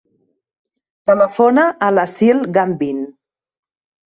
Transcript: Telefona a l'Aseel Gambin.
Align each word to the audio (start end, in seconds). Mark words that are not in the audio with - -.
Telefona 1.09 1.67
a 1.89 1.91
l'Aseel 1.99 2.43
Gambin. 2.57 3.05